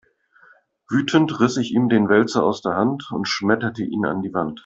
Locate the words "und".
3.11-3.27